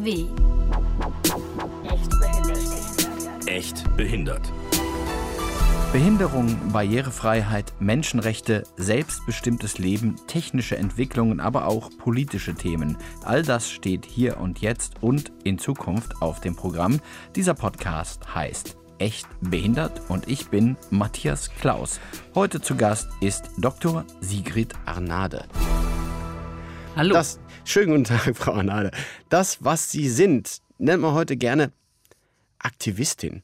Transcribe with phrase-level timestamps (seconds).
[0.00, 0.28] BBB.
[3.46, 4.52] Echt behindert.
[5.92, 12.96] Behinderung, Barrierefreiheit, Menschenrechte, selbstbestimmtes Leben, technische Entwicklungen, aber auch politische Themen.
[13.24, 17.00] All das steht hier und jetzt und in Zukunft auf dem Programm.
[17.34, 22.00] Dieser Podcast heißt Echt behindert und ich bin Matthias Klaus.
[22.34, 24.04] Heute zu Gast ist Dr.
[24.20, 25.46] Sigrid Arnade.
[26.96, 27.14] Hallo.
[27.14, 28.90] Das, schönen guten Tag, Frau Arnade.
[29.28, 31.72] Das, was Sie sind, nennt man heute gerne
[32.58, 33.42] Aktivistin.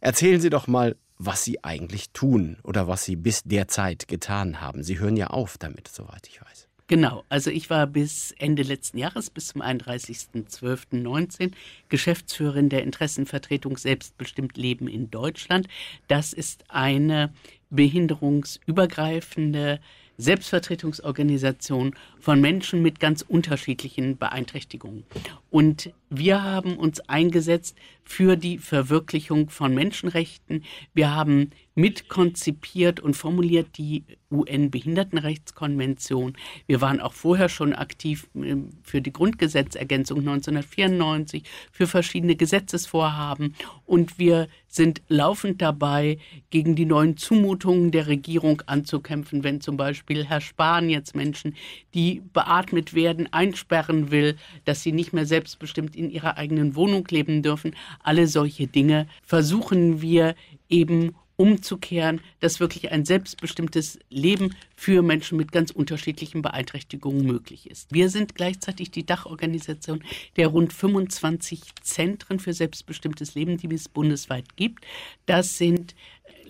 [0.00, 4.82] Erzählen Sie doch mal, was Sie eigentlich tun oder was Sie bis derzeit getan haben.
[4.82, 6.68] Sie hören ja auf damit, soweit ich weiß.
[6.88, 11.52] Genau, also ich war bis Ende letzten Jahres, bis zum 31.12.19,
[11.88, 15.68] Geschäftsführerin der Interessenvertretung Selbstbestimmt Leben in Deutschland.
[16.08, 17.32] Das ist eine
[17.70, 19.80] behinderungsübergreifende
[20.18, 25.04] Selbstvertretungsorganisation von Menschen mit ganz unterschiedlichen Beeinträchtigungen.
[25.50, 27.74] Und wir haben uns eingesetzt
[28.04, 30.62] für die Verwirklichung von Menschenrechten.
[30.92, 36.34] Wir haben mitkonzipiert und formuliert die UN-Behindertenrechtskonvention.
[36.66, 43.54] Wir waren auch vorher schon aktiv ähm, für die Grundgesetzergänzung 1994, für verschiedene Gesetzesvorhaben.
[43.86, 46.18] Und wir sind laufend dabei,
[46.50, 51.54] gegen die neuen Zumutungen der Regierung anzukämpfen, wenn zum Beispiel Herr Spahn jetzt Menschen,
[51.94, 57.42] die beatmet werden, einsperren will, dass sie nicht mehr selbstbestimmt in ihrer eigenen Wohnung leben
[57.42, 57.74] dürfen.
[58.02, 60.34] Alle solche Dinge versuchen wir
[60.68, 67.92] eben umzukehren, dass wirklich ein selbstbestimmtes Leben für Menschen mit ganz unterschiedlichen Beeinträchtigungen möglich ist.
[67.92, 70.04] Wir sind gleichzeitig die Dachorganisation
[70.36, 74.84] der rund 25 Zentren für selbstbestimmtes Leben, die es bundesweit gibt.
[75.26, 75.94] Das sind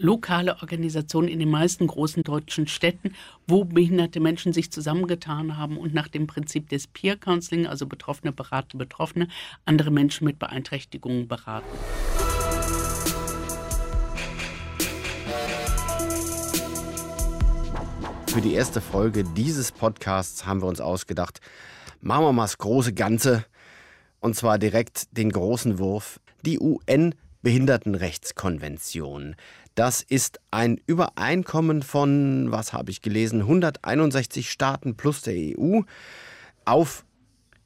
[0.03, 3.15] lokale Organisationen in den meisten großen deutschen Städten,
[3.47, 8.33] wo behinderte Menschen sich zusammengetan haben und nach dem Prinzip des Peer Counseling, also Betroffene
[8.33, 9.29] beraten Betroffene,
[9.65, 11.67] andere Menschen mit Beeinträchtigungen beraten.
[18.27, 21.41] Für die erste Folge dieses Podcasts haben wir uns ausgedacht,
[22.01, 23.45] machen wir mal das große Ganze
[24.19, 29.35] und zwar direkt den großen Wurf, die UN Behindertenrechtskonvention.
[29.75, 35.81] Das ist ein Übereinkommen von, was habe ich gelesen, 161 Staaten plus der EU
[36.65, 37.05] auf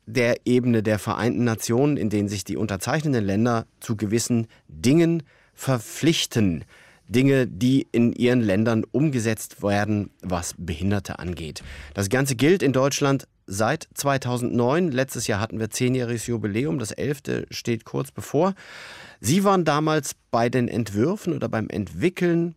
[0.06, 6.64] der Ebene der Vereinten Nationen, in denen sich die unterzeichnenden Länder zu gewissen Dingen verpflichten.
[7.08, 11.62] Dinge, die in ihren Ländern umgesetzt werden, was Behinderte angeht.
[11.94, 14.90] Das Ganze gilt in Deutschland seit 2009.
[14.90, 16.78] Letztes Jahr hatten wir zehnjähriges Jubiläum.
[16.78, 18.54] Das elfte steht kurz bevor.
[19.20, 22.54] Sie waren damals bei den Entwürfen oder beim Entwickeln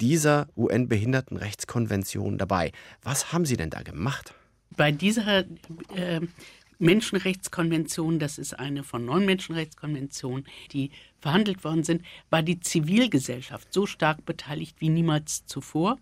[0.00, 2.72] dieser UN-Behindertenrechtskonvention dabei.
[3.02, 4.34] Was haben Sie denn da gemacht?
[4.76, 5.44] Bei dieser
[5.94, 6.20] äh,
[6.78, 13.86] Menschenrechtskonvention, das ist eine von neun Menschenrechtskonventionen, die verhandelt worden sind, war die Zivilgesellschaft so
[13.86, 15.98] stark beteiligt wie niemals zuvor.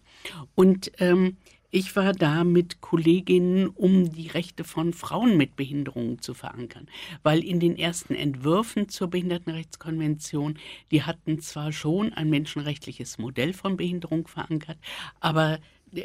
[0.55, 1.39] Und ähm,
[1.77, 6.89] ich war da mit Kolleginnen, um die Rechte von Frauen mit Behinderungen zu verankern.
[7.23, 10.59] Weil in den ersten Entwürfen zur Behindertenrechtskonvention,
[10.91, 14.79] die hatten zwar schon ein menschenrechtliches Modell von Behinderung verankert,
[15.21, 15.59] aber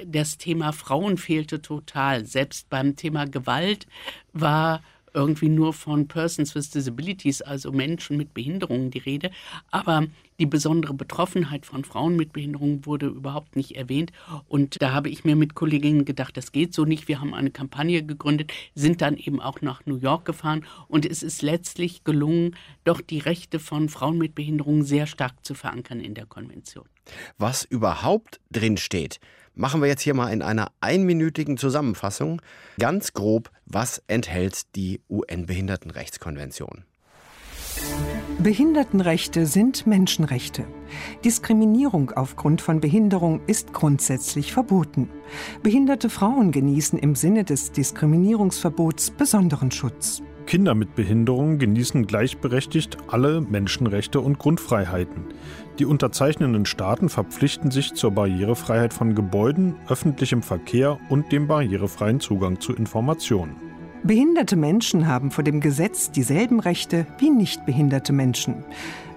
[0.05, 2.25] das Thema Frauen fehlte total.
[2.25, 3.87] Selbst beim Thema Gewalt
[4.33, 4.83] war
[5.13, 9.31] irgendwie nur von Persons with Disabilities, also Menschen mit Behinderungen, die Rede.
[9.69, 10.07] Aber
[10.41, 14.11] die besondere Betroffenheit von Frauen mit Behinderungen wurde überhaupt nicht erwähnt.
[14.47, 17.07] Und da habe ich mir mit Kolleginnen gedacht, das geht so nicht.
[17.07, 20.65] Wir haben eine Kampagne gegründet, sind dann eben auch nach New York gefahren.
[20.87, 25.53] Und es ist letztlich gelungen, doch die Rechte von Frauen mit Behinderungen sehr stark zu
[25.53, 26.85] verankern in der Konvention.
[27.37, 29.19] Was überhaupt drin steht,
[29.53, 32.41] machen wir jetzt hier mal in einer einminütigen Zusammenfassung
[32.79, 36.85] ganz grob, was enthält die UN-Behindertenrechtskonvention.
[38.43, 40.65] Behindertenrechte sind Menschenrechte.
[41.23, 45.09] Diskriminierung aufgrund von Behinderung ist grundsätzlich verboten.
[45.61, 50.23] Behinderte Frauen genießen im Sinne des Diskriminierungsverbots besonderen Schutz.
[50.47, 55.25] Kinder mit Behinderung genießen gleichberechtigt alle Menschenrechte und Grundfreiheiten.
[55.77, 62.59] Die unterzeichnenden Staaten verpflichten sich zur Barrierefreiheit von Gebäuden, öffentlichem Verkehr und dem barrierefreien Zugang
[62.59, 63.70] zu Informationen.
[64.03, 68.63] Behinderte Menschen haben vor dem Gesetz dieselben Rechte wie nicht behinderte Menschen.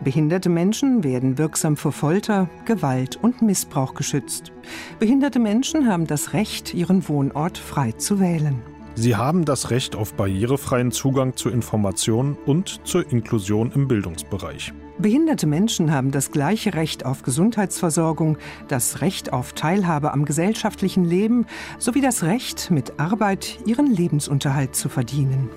[0.03, 4.53] Behinderte Menschen werden wirksam vor Folter, Gewalt und Missbrauch geschützt.
[4.99, 8.61] Behinderte Menschen haben das Recht, ihren Wohnort frei zu wählen.
[8.95, 14.75] Sie haben das Recht auf barrierefreien Zugang zu Informationen und zur Inklusion im Bildungsbereich.
[14.99, 18.39] Behinderte Menschen haben das gleiche Recht auf Gesundheitsversorgung,
[18.69, 21.47] das Recht auf Teilhabe am gesellschaftlichen Leben
[21.79, 25.51] sowie das Recht, mit Arbeit ihren Lebensunterhalt zu verdienen.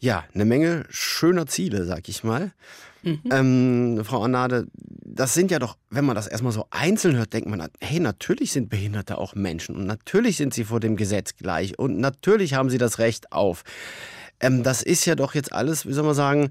[0.00, 2.52] Ja, eine Menge schöner Ziele, sag ich mal.
[3.04, 3.20] Mhm.
[3.30, 7.48] Ähm, Frau Arnade, das sind ja doch, wenn man das erstmal so einzeln hört, denkt
[7.48, 11.78] man, hey, natürlich sind Behinderte auch Menschen und natürlich sind sie vor dem Gesetz gleich
[11.78, 13.62] und natürlich haben sie das Recht auf.
[14.40, 16.50] Ähm, das ist ja doch jetzt alles, wie soll man sagen,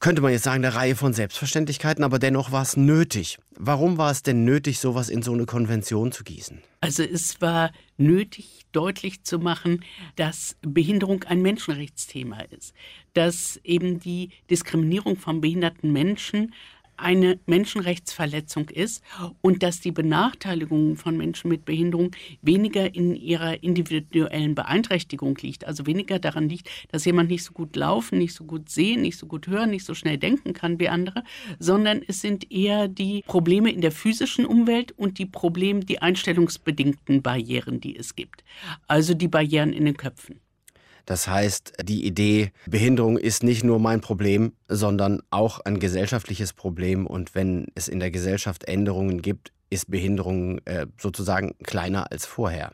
[0.00, 3.38] könnte man jetzt sagen, eine Reihe von Selbstverständlichkeiten, aber dennoch war es nötig.
[3.56, 6.62] Warum war es denn nötig, sowas in so eine Konvention zu gießen?
[6.80, 9.84] Also es war nötig, deutlich zu machen,
[10.16, 12.74] dass Behinderung ein Menschenrechtsthema ist,
[13.12, 16.54] dass eben die Diskriminierung von behinderten Menschen
[17.00, 19.02] eine Menschenrechtsverletzung ist
[19.40, 22.10] und dass die Benachteiligung von Menschen mit Behinderung
[22.42, 27.76] weniger in ihrer individuellen Beeinträchtigung liegt, also weniger daran liegt, dass jemand nicht so gut
[27.76, 30.88] laufen, nicht so gut sehen, nicht so gut hören, nicht so schnell denken kann wie
[30.88, 31.24] andere,
[31.58, 37.22] sondern es sind eher die Probleme in der physischen Umwelt und die Probleme, die einstellungsbedingten
[37.22, 38.44] Barrieren, die es gibt.
[38.86, 40.40] Also die Barrieren in den Köpfen.
[41.06, 47.06] Das heißt, die Idee, Behinderung ist nicht nur mein Problem, sondern auch ein gesellschaftliches Problem.
[47.06, 52.72] Und wenn es in der Gesellschaft Änderungen gibt, ist Behinderung äh, sozusagen kleiner als vorher.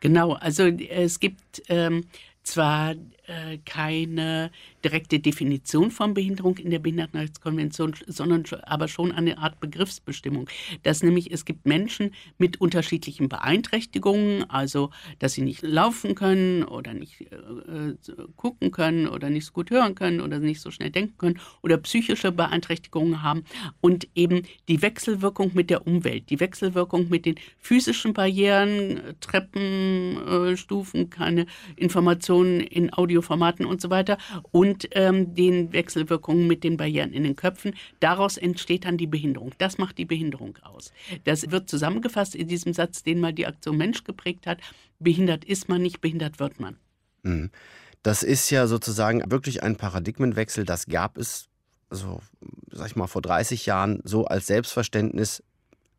[0.00, 2.04] Genau, also es gibt ähm,
[2.42, 2.92] zwar
[3.26, 4.50] äh, keine
[4.84, 10.48] direkte Definition von Behinderung in der Behindertenrechtskonvention, sondern aber schon eine Art Begriffsbestimmung.
[10.82, 16.92] Dass nämlich es gibt Menschen mit unterschiedlichen Beeinträchtigungen, also dass sie nicht laufen können oder
[16.92, 17.94] nicht äh,
[18.36, 21.78] gucken können oder nicht so gut hören können oder nicht so schnell denken können oder
[21.78, 23.44] psychische Beeinträchtigungen haben
[23.80, 30.56] und eben die Wechselwirkung mit der Umwelt, die Wechselwirkung mit den physischen Barrieren, Treppen, äh,
[30.56, 31.46] Stufen, keine
[31.76, 34.18] Informationen in Audio Audioformaten und so weiter
[34.50, 37.74] und ähm, den Wechselwirkungen mit den Barrieren in den Köpfen.
[38.00, 39.52] Daraus entsteht dann die Behinderung.
[39.58, 40.92] Das macht die Behinderung aus.
[41.24, 44.60] Das wird zusammengefasst in diesem Satz, den mal die Aktion Mensch geprägt hat.
[44.98, 46.76] Behindert ist man nicht, behindert wird man.
[47.22, 47.50] Mhm.
[48.02, 50.64] Das ist ja sozusagen wirklich ein Paradigmenwechsel.
[50.64, 51.48] Das gab es,
[51.90, 52.20] so,
[52.70, 55.42] sag ich mal, vor 30 Jahren so als Selbstverständnis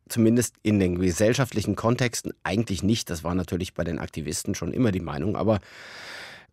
[0.07, 3.09] zumindest in den gesellschaftlichen Kontexten eigentlich nicht.
[3.09, 5.59] Das war natürlich bei den Aktivisten schon immer die Meinung, aber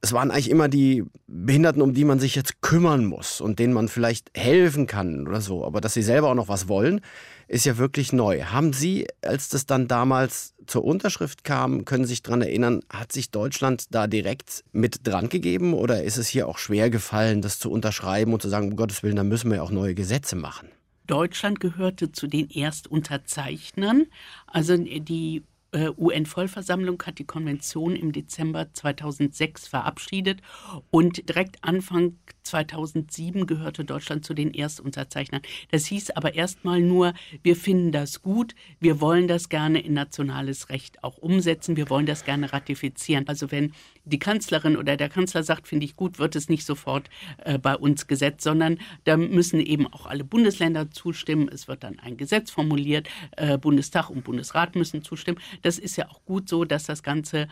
[0.05, 3.73] es waren eigentlich immer die Behinderten, um die man sich jetzt kümmern muss und denen
[3.73, 5.65] man vielleicht helfen kann oder so.
[5.65, 7.01] Aber dass sie selber auch noch was wollen,
[7.47, 8.43] ist ja wirklich neu.
[8.43, 13.13] Haben Sie, als das dann damals zur Unterschrift kam, können Sie sich daran erinnern, hat
[13.13, 17.61] sich Deutschland da direkt mit dran gegeben oder ist es hier auch schwer gefallen, das
[17.61, 20.35] zu unterschreiben und zu sagen, um Gottes Willen, da müssen wir ja auch neue Gesetze
[20.35, 20.69] machen?
[21.07, 24.07] Deutschland gehörte zu den Erstunterzeichnern.
[24.47, 25.43] Also die
[25.75, 30.43] UN-Vollversammlung hat die Konvention im Dezember 2006 verabschiedet
[30.91, 35.43] und direkt Anfang 2007 gehörte Deutschland zu den Erstunterzeichnern.
[35.71, 40.69] Das hieß aber erstmal nur, wir finden das gut, wir wollen das gerne in nationales
[40.69, 43.29] Recht auch umsetzen, wir wollen das gerne ratifizieren.
[43.29, 43.73] Also wenn
[44.05, 47.09] die Kanzlerin oder der Kanzler sagt, finde ich gut, wird es nicht sofort
[47.44, 51.49] äh, bei uns gesetzt, sondern da müssen eben auch alle Bundesländer zustimmen.
[51.49, 55.39] Es wird dann ein Gesetz formuliert, äh, Bundestag und Bundesrat müssen zustimmen.
[55.62, 57.49] Das ist ja auch gut so, dass das Ganze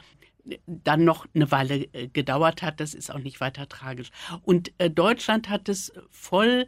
[0.66, 2.80] dann noch eine Weile äh, gedauert hat.
[2.80, 4.10] Das ist auch nicht weiter tragisch.
[4.42, 6.66] Und äh, Deutschland hat es voll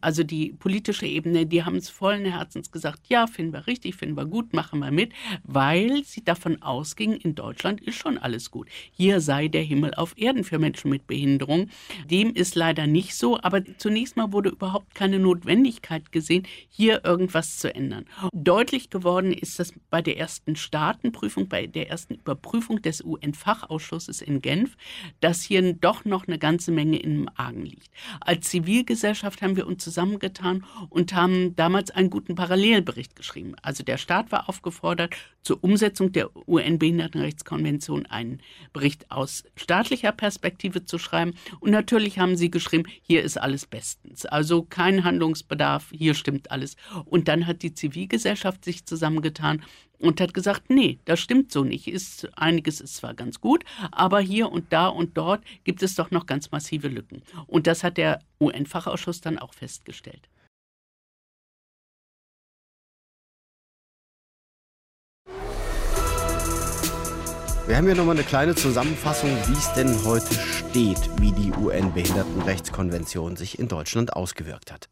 [0.00, 4.16] also die politische Ebene, die haben es vollen Herzens gesagt, ja, finden wir richtig, finden
[4.16, 5.12] wir gut, machen wir mit,
[5.42, 8.68] weil sie davon ausgingen, in Deutschland ist schon alles gut.
[8.92, 11.70] Hier sei der Himmel auf Erden für Menschen mit Behinderung.
[12.10, 17.58] Dem ist leider nicht so, aber zunächst mal wurde überhaupt keine Notwendigkeit gesehen, hier irgendwas
[17.58, 18.04] zu ändern.
[18.32, 24.42] Deutlich geworden ist das bei der ersten Staatenprüfung, bei der ersten Überprüfung des UN-Fachausschusses in
[24.42, 24.76] Genf,
[25.20, 27.88] dass hier doch noch eine ganze Menge im Argen liegt.
[28.20, 33.54] Als Zivilgesellschaft haben wir uns zusammengetan und haben damals einen guten Parallelbericht geschrieben.
[33.62, 38.40] Also der Staat war aufgefordert, zur Umsetzung der UN-Behindertenrechtskonvention einen
[38.72, 41.34] Bericht aus staatlicher Perspektive zu schreiben.
[41.60, 44.26] Und natürlich haben sie geschrieben, hier ist alles bestens.
[44.26, 46.76] Also kein Handlungsbedarf, hier stimmt alles.
[47.06, 49.62] Und dann hat die Zivilgesellschaft sich zusammengetan
[50.00, 51.86] und hat gesagt, nee, das stimmt so nicht.
[51.86, 56.10] Ist, einiges ist zwar ganz gut, aber hier und da und dort gibt es doch
[56.10, 57.22] noch ganz massive Lücken.
[57.46, 60.28] Und das hat der UN-Fachausschuss dann auch festgestellt.
[67.66, 73.36] Wir haben hier nochmal eine kleine Zusammenfassung, wie es denn heute steht, wie die UN-Behindertenrechtskonvention
[73.36, 74.88] sich in Deutschland ausgewirkt hat.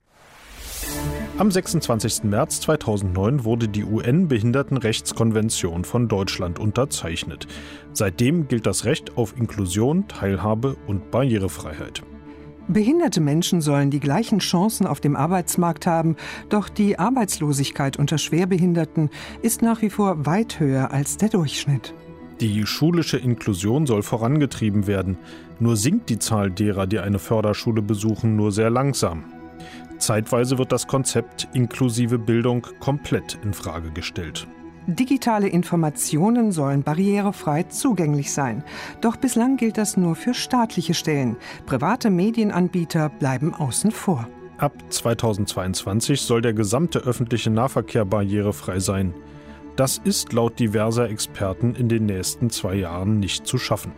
[1.38, 2.24] Am 26.
[2.24, 7.46] März 2009 wurde die UN-Behindertenrechtskonvention von Deutschland unterzeichnet.
[7.92, 12.02] Seitdem gilt das Recht auf Inklusion, Teilhabe und Barrierefreiheit.
[12.66, 16.16] Behinderte Menschen sollen die gleichen Chancen auf dem Arbeitsmarkt haben,
[16.48, 19.08] doch die Arbeitslosigkeit unter Schwerbehinderten
[19.40, 21.94] ist nach wie vor weit höher als der Durchschnitt.
[22.40, 25.18] Die schulische Inklusion soll vorangetrieben werden,
[25.60, 29.37] nur sinkt die Zahl derer, die eine Förderschule besuchen, nur sehr langsam.
[29.98, 34.46] Zeitweise wird das Konzept inklusive Bildung komplett in Frage gestellt.
[34.86, 38.64] Digitale Informationen sollen barrierefrei zugänglich sein.
[39.02, 41.36] Doch bislang gilt das nur für staatliche Stellen.
[41.66, 44.26] Private Medienanbieter bleiben außen vor.
[44.56, 49.14] Ab 2022 soll der gesamte öffentliche Nahverkehr barrierefrei sein.
[49.76, 53.92] Das ist laut diverser Experten in den nächsten zwei Jahren nicht zu schaffen.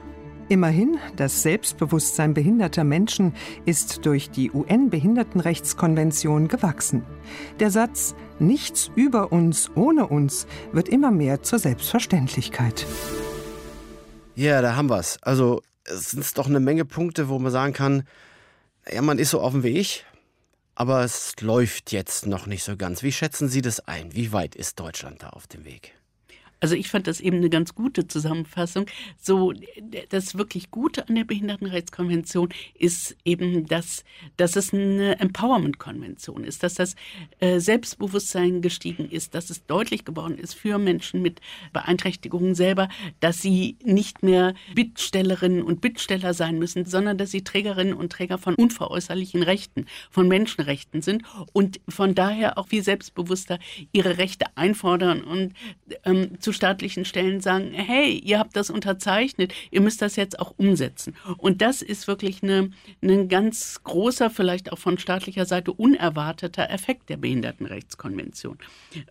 [0.51, 3.35] Immerhin, das Selbstbewusstsein behinderter Menschen
[3.67, 7.05] ist durch die UN-Behindertenrechtskonvention gewachsen.
[7.61, 12.85] Der Satz Nichts über uns ohne uns wird immer mehr zur Selbstverständlichkeit.
[14.35, 15.23] Ja, da haben wir es.
[15.23, 18.03] Also, es sind doch eine Menge Punkte, wo man sagen kann,
[18.93, 20.05] ja, man ist so auf dem Weg,
[20.75, 23.05] aber es läuft jetzt noch nicht so ganz.
[23.05, 24.17] Wie schätzen Sie das ein?
[24.17, 26.00] Wie weit ist Deutschland da auf dem Weg?
[26.61, 28.87] Also ich fand das eben eine ganz gute Zusammenfassung.
[29.19, 29.53] So,
[30.11, 34.05] das wirklich Gute an der Behindertenrechtskonvention ist eben, dass,
[34.37, 36.97] dass es eine Empowerment-Konvention ist, dass das
[37.41, 41.41] äh, Selbstbewusstsein gestiegen ist, dass es deutlich geworden ist für Menschen mit
[41.73, 42.89] Beeinträchtigungen selber,
[43.21, 48.37] dass sie nicht mehr Bittstellerinnen und Bittsteller sein müssen, sondern dass sie Trägerinnen und Träger
[48.37, 53.59] von unveräußerlichen Rechten, von Menschenrechten sind und von daher auch viel selbstbewusster
[53.93, 55.55] ihre Rechte einfordern und
[56.05, 60.41] ähm, zu zu staatlichen Stellen sagen, hey, ihr habt das unterzeichnet, ihr müsst das jetzt
[60.41, 61.15] auch umsetzen.
[61.37, 67.09] Und das ist wirklich eine, ein ganz großer, vielleicht auch von staatlicher Seite unerwarteter Effekt
[67.09, 68.59] der Behindertenrechtskonvention.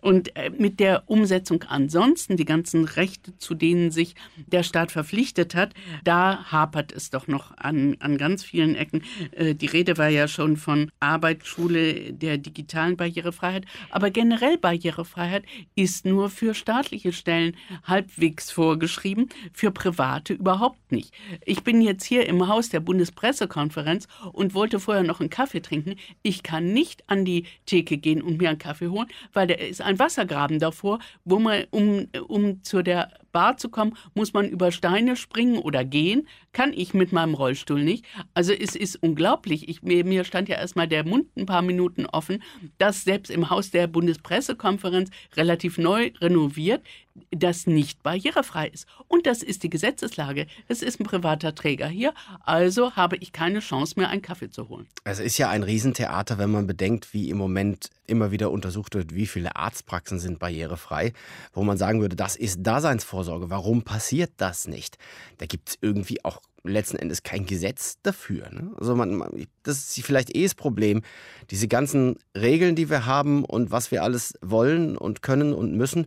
[0.02, 4.16] Und äh, mit der Umsetzung ansonsten, die ganzen Rechte, zu denen sich
[4.46, 5.72] der Staat verpflichtet hat,
[6.04, 9.02] da hapert es doch noch an, an ganz vielen Ecken.
[9.32, 13.64] Äh, die Rede war ja schon von Arbeit, Schule, der digitalen Barrierefreiheit.
[13.88, 15.44] Aber generell Barrierefreiheit
[15.74, 21.14] ist nur für staatliche Stellen Stellen halbwegs vorgeschrieben, für Private überhaupt nicht.
[21.44, 25.94] Ich bin jetzt hier im Haus der Bundespressekonferenz und wollte vorher noch einen Kaffee trinken.
[26.22, 29.80] Ich kann nicht an die Theke gehen und mir einen Kaffee holen, weil da ist
[29.80, 34.72] ein Wassergraben davor, wo man, um, um zu der Bar zu kommen, muss man über
[34.72, 36.28] Steine springen oder gehen.
[36.52, 38.04] Kann ich mit meinem Rollstuhl nicht.
[38.34, 39.68] Also es ist unglaublich.
[39.68, 42.42] Ich, mir, mir stand ja erstmal der Mund ein paar Minuten offen,
[42.78, 46.82] dass selbst im Haus der Bundespressekonferenz relativ neu renoviert,
[47.30, 48.86] das nicht barrierefrei ist.
[49.08, 50.46] Und das ist die Gesetzeslage.
[50.68, 54.68] Es ist ein privater Träger hier, also habe ich keine Chance mehr, einen Kaffee zu
[54.68, 54.86] holen.
[55.04, 59.14] Es ist ja ein Riesentheater, wenn man bedenkt, wie im Moment immer wieder untersucht wird,
[59.14, 61.12] wie viele Arztpraxen sind barrierefrei,
[61.52, 63.50] wo man sagen würde, das ist Daseinsvorsorge.
[63.50, 64.98] Warum passiert das nicht?
[65.38, 68.50] Da gibt es irgendwie auch letzten Endes kein Gesetz dafür.
[68.50, 68.72] Ne?
[68.76, 69.24] Also man,
[69.62, 71.02] das ist vielleicht eh das Problem.
[71.50, 76.06] Diese ganzen Regeln, die wir haben und was wir alles wollen und können und müssen,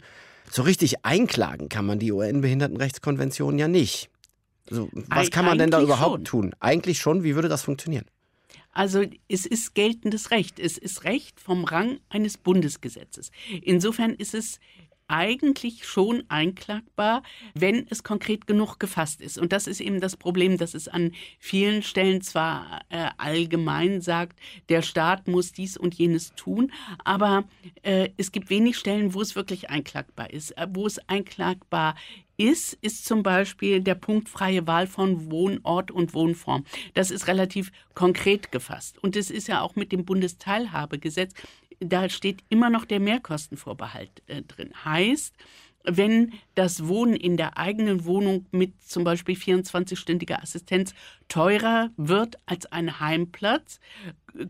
[0.51, 4.09] so richtig einklagen kann man die UN-Behindertenrechtskonvention ja nicht.
[4.69, 6.25] Also, was kann man denn da überhaupt schon.
[6.25, 6.55] tun?
[6.59, 7.23] Eigentlich schon.
[7.23, 8.05] Wie würde das funktionieren?
[8.73, 10.59] Also es ist geltendes Recht.
[10.59, 13.31] Es ist Recht vom Rang eines Bundesgesetzes.
[13.61, 14.59] Insofern ist es
[15.07, 19.37] eigentlich schon einklagbar, wenn es konkret genug gefasst ist.
[19.37, 24.39] Und das ist eben das Problem, dass es an vielen Stellen zwar äh, allgemein sagt,
[24.69, 26.71] der Staat muss dies und jenes tun,
[27.03, 27.43] aber
[27.83, 30.51] äh, es gibt wenig Stellen, wo es wirklich einklagbar ist.
[30.57, 31.95] Äh, wo es einklagbar
[32.37, 36.65] ist, ist zum Beispiel der Punkt freie Wahl von Wohnort und Wohnform.
[36.93, 39.01] Das ist relativ konkret gefasst.
[39.03, 41.33] Und es ist ja auch mit dem Bundesteilhabegesetz
[41.83, 44.71] da steht immer noch der Mehrkostenvorbehalt äh, drin.
[44.85, 45.35] Heißt,
[45.85, 50.93] wenn das Wohnen in der eigenen Wohnung mit zum Beispiel 24-stündiger Assistenz
[51.33, 53.79] teurer wird als ein Heimplatz,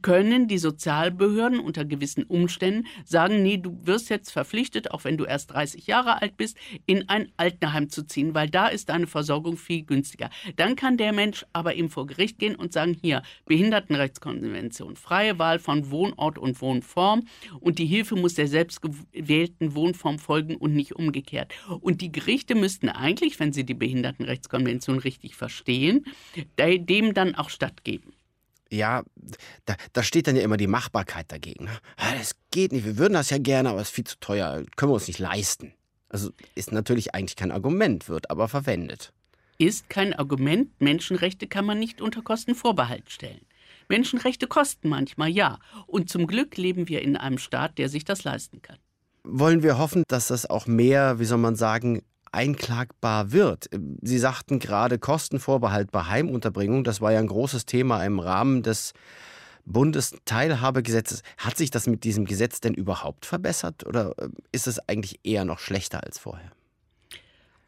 [0.02, 5.26] können die Sozialbehörden unter gewissen Umständen sagen, nee, du wirst jetzt verpflichtet, auch wenn du
[5.26, 9.58] erst 30 Jahre alt bist, in ein Altenheim zu ziehen, weil da ist deine Versorgung
[9.58, 10.30] viel günstiger.
[10.56, 15.60] Dann kann der Mensch aber eben vor Gericht gehen und sagen, hier, Behindertenrechtskonvention, freie Wahl
[15.60, 17.24] von Wohnort und Wohnform
[17.60, 21.54] und die Hilfe muss der selbstgewählten Wohnform folgen und nicht umgekehrt.
[21.82, 26.06] Und die Gerichte müssten eigentlich, wenn sie die Behindertenrechtskonvention richtig verstehen,
[26.78, 28.14] dem dann auch stattgeben
[28.74, 29.04] ja,
[29.66, 31.66] da, da, steht dann ja immer die Machbarkeit dagegen.
[31.66, 31.78] Ne?
[32.18, 34.92] Das geht nicht, wir würden das ja gerne, aber es ist viel zu teuer, können
[34.92, 35.74] wir uns nicht leisten.
[36.10, 39.14] Also ist natürlich eigentlich kein Argument, wird aber verwendet.
[39.58, 43.42] Ist kein Argument, Menschenrechte kann man nicht unter Kostenvorbehalt stellen.
[43.90, 45.60] Menschenrechte kosten manchmal, ja.
[45.86, 48.78] Und zum Glück leben wir in einem Staat, der sich das leisten kann.
[49.24, 52.02] Wollen wir hoffen, dass das auch mehr, wie soll man sagen,
[52.34, 53.70] einklagbar wird.
[54.02, 56.84] Sie sagten gerade Kostenvorbehalt bei Heimunterbringung.
[56.84, 58.94] Das war ja ein großes Thema im Rahmen des
[59.66, 61.24] Bundesteilhabegesetzes.
[61.38, 65.46] Hat sich das mit diesem Gesetz denn überhaupt verbessert oder äh, ist es eigentlich eher
[65.46, 66.52] noch schlechter als vorher?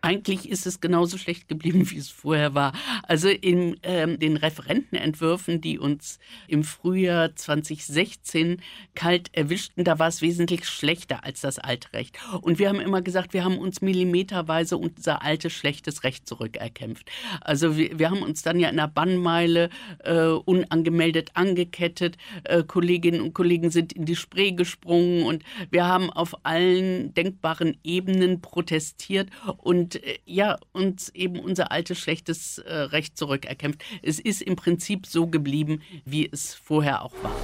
[0.05, 2.73] Eigentlich ist es genauso schlecht geblieben, wie es vorher war.
[3.03, 8.61] Also in ähm, den Referentenentwürfen, die uns im Frühjahr 2016
[8.93, 12.19] kalt erwischten, da war es wesentlich schlechter als das alte Recht.
[12.41, 17.09] Und wir haben immer gesagt, wir haben uns millimeterweise unser altes schlechtes Recht zurückerkämpft.
[17.41, 19.69] Also wir, wir haben uns dann ja in der Bannmeile
[20.03, 22.17] äh, unangemeldet angekettet.
[22.43, 27.77] Äh, Kolleginnen und Kollegen sind in die Spree gesprungen und wir haben auf allen denkbaren
[27.83, 33.83] Ebenen protestiert und äh, ja, uns eben unser altes schlechtes äh, Recht zurückerkämpft.
[34.01, 37.35] Es ist im Prinzip so geblieben, wie es vorher auch war.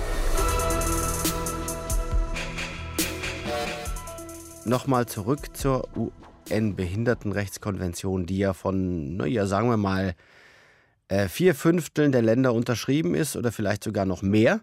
[4.65, 10.13] Nochmal zurück zur UN-Behindertenrechtskonvention, die ja von, naja, sagen wir mal,
[11.07, 14.61] äh, vier Fünfteln der Länder unterschrieben ist oder vielleicht sogar noch mehr.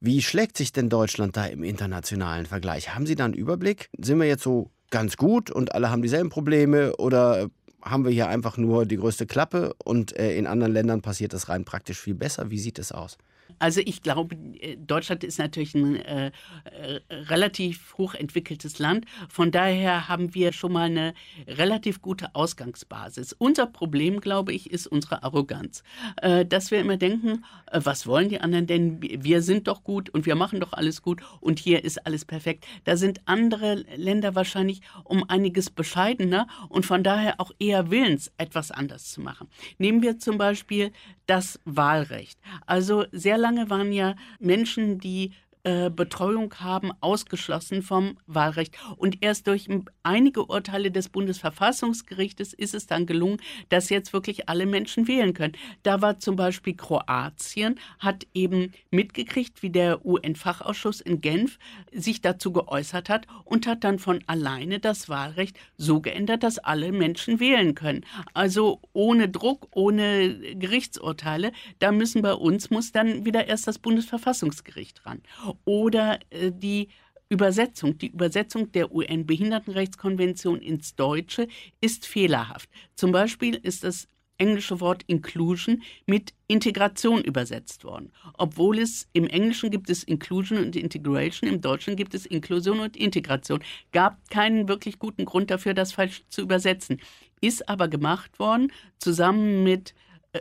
[0.00, 2.94] Wie schlägt sich denn Deutschland da im internationalen Vergleich?
[2.94, 3.88] Haben Sie da einen Überblick?
[3.96, 7.48] Sind wir jetzt so ganz gut und alle haben dieselben Probleme oder
[7.82, 11.48] haben wir hier einfach nur die größte Klappe und äh, in anderen Ländern passiert das
[11.48, 12.50] rein praktisch viel besser?
[12.50, 13.18] Wie sieht es aus?
[13.58, 16.26] Also ich glaube, äh, Deutschland ist natürlich ein äh,
[16.64, 19.06] äh, relativ hochentwickeltes Land.
[19.28, 21.14] Von daher haben wir schon mal eine
[21.46, 23.32] relativ gute Ausgangsbasis.
[23.32, 25.82] Unser Problem, glaube ich, ist unsere Arroganz.
[26.20, 29.00] Äh, dass wir immer denken, äh, was wollen die anderen denn?
[29.00, 32.66] Wir sind doch gut und wir machen doch alles gut und hier ist alles perfekt.
[32.84, 38.70] Da sind andere Länder wahrscheinlich um einiges bescheidener und von daher auch eher willens, etwas
[38.70, 39.48] anders zu machen.
[39.78, 40.92] Nehmen wir zum Beispiel
[41.26, 42.38] das Wahlrecht.
[42.66, 45.32] Also sehr lange waren ja Menschen, die
[45.66, 48.76] äh, Betreuung haben, ausgeschlossen vom Wahlrecht.
[48.98, 49.68] Und erst durch
[50.04, 55.54] einige Urteile des Bundesverfassungsgerichtes ist es dann gelungen, dass jetzt wirklich alle Menschen wählen können.
[55.82, 61.58] Da war zum Beispiel Kroatien, hat eben mitgekriegt, wie der UN-Fachausschuss in Genf
[61.92, 66.92] sich dazu geäußert hat und hat dann von alleine das Wahlrecht so geändert, dass alle
[66.92, 68.04] Menschen wählen können.
[68.34, 71.50] Also ohne Druck, ohne Gerichtsurteile.
[71.80, 75.22] Da müssen bei uns, muss dann wieder erst das Bundesverfassungsgericht ran
[75.64, 76.88] oder äh, die
[77.28, 81.48] Übersetzung, die Übersetzung der UN-Behindertenrechtskonvention ins Deutsche
[81.80, 82.70] ist fehlerhaft.
[82.94, 88.12] Zum Beispiel ist das englische Wort Inclusion mit Integration übersetzt worden.
[88.34, 92.96] Obwohl es im Englischen gibt es Inclusion und Integration, im Deutschen gibt es Inklusion und
[92.96, 93.60] Integration.
[93.92, 97.00] Gab keinen wirklich guten Grund dafür, das falsch zu übersetzen.
[97.40, 99.94] Ist aber gemacht worden, zusammen mit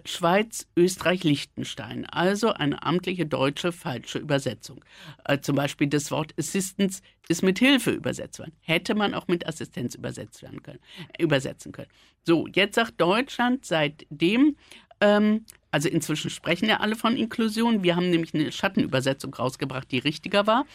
[0.06, 2.06] Schweiz, Österreich, Liechtenstein.
[2.06, 4.84] Also eine amtliche deutsche falsche Übersetzung.
[5.26, 8.54] Äh, zum Beispiel das Wort Assistance ist mit Hilfe übersetzt worden.
[8.62, 10.80] Hätte man auch mit Assistenz übersetzt werden können,
[11.20, 11.90] übersetzen können.
[12.24, 14.56] So, jetzt sagt Deutschland seitdem,
[15.02, 17.84] ähm, also inzwischen sprechen ja alle von Inklusion.
[17.84, 20.66] Wir haben nämlich eine Schattenübersetzung rausgebracht, die richtiger war.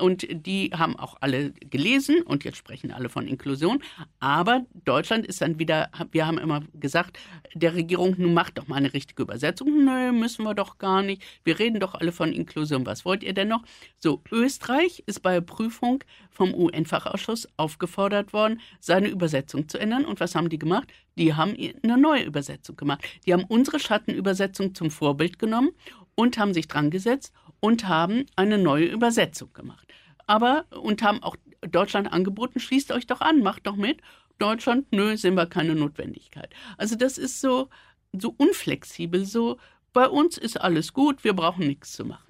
[0.00, 3.82] Und die haben auch alle gelesen und jetzt sprechen alle von Inklusion.
[4.18, 7.18] Aber Deutschland ist dann wieder, wir haben immer gesagt,
[7.52, 9.84] der Regierung, nun macht doch mal eine richtige Übersetzung.
[9.84, 11.22] Nö, müssen wir doch gar nicht.
[11.44, 12.86] Wir reden doch alle von Inklusion.
[12.86, 13.62] Was wollt ihr denn noch?
[13.98, 20.06] So, Österreich ist bei Prüfung vom UN-Fachausschuss aufgefordert worden, seine Übersetzung zu ändern.
[20.06, 20.88] Und was haben die gemacht?
[21.18, 23.04] Die haben eine neue Übersetzung gemacht.
[23.24, 25.70] Die haben unsere Schattenübersetzung zum Vorbild genommen
[26.14, 29.88] und haben sich dran gesetzt und haben eine neue Übersetzung gemacht.
[30.26, 34.00] Aber und haben auch Deutschland angeboten, schließt euch doch an, macht doch mit.
[34.38, 36.50] Deutschland, nö, sind wir keine Notwendigkeit.
[36.76, 37.70] Also das ist so,
[38.12, 39.58] so unflexibel, so
[39.94, 42.25] bei uns ist alles gut, wir brauchen nichts zu machen.